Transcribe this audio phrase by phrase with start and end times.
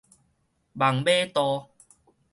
[0.73, 1.69] 網尾渡